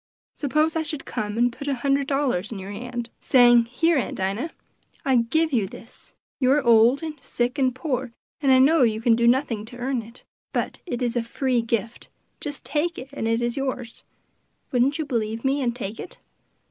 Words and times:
Suppose 0.33 0.75
I 0.75 0.81
should 0.81 1.05
come 1.05 1.37
and 1.37 1.53
put 1.53 1.67
a 1.67 1.75
hundred 1.75 2.07
dollars 2.07 2.51
in 2.51 2.57
your 2.57 2.71
hand, 2.71 3.11
saying, 3.19 3.65
'Here, 3.65 3.99
Aunt 3.99 4.15
Dinah, 4.17 4.49
I 5.05 5.17
give 5.17 5.53
you 5.53 5.67
this; 5.67 6.15
you 6.39 6.49
are 6.53 6.63
old, 6.63 7.03
and 7.03 7.19
sick, 7.21 7.59
and 7.59 7.75
poor, 7.75 8.11
and 8.41 8.51
I 8.51 8.57
know 8.57 8.81
you 8.81 8.99
can 8.99 9.15
do 9.15 9.27
nothing 9.27 9.63
to 9.65 9.77
earn 9.77 10.01
it, 10.01 10.23
but 10.53 10.79
it 10.87 11.03
is 11.03 11.15
a 11.15 11.21
free 11.21 11.61
gift, 11.61 12.09
just 12.39 12.65
take 12.65 12.97
it 12.97 13.09
and 13.13 13.27
it 13.27 13.43
is 13.43 13.55
yours;' 13.55 14.01
wouldn't 14.71 14.97
you 14.97 15.05
believe 15.05 15.45
me, 15.45 15.61
and 15.61 15.75
take 15.75 15.99
it?" 15.99 16.17